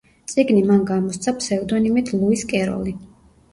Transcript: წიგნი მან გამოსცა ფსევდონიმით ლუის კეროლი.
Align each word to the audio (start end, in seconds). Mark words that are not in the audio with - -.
წიგნი 0.31 0.63
მან 0.69 0.81
გამოსცა 0.91 1.35
ფსევდონიმით 1.43 2.11
ლუის 2.17 2.49
კეროლი. 2.57 2.99